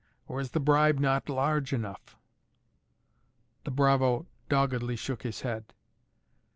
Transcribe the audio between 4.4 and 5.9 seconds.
doggedly shook his head.